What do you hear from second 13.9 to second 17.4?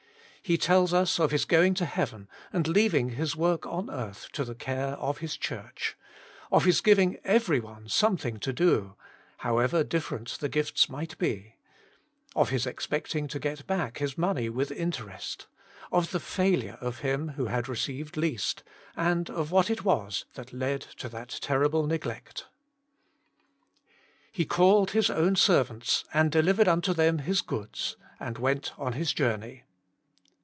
His money wich interest; of the failure of him